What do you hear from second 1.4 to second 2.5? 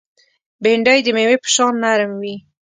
په شان نرم وي